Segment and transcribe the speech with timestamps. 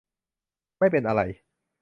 [0.79, 1.21] ไม่เป็นอะไร